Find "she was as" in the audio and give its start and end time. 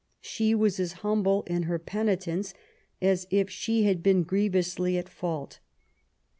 0.19-0.93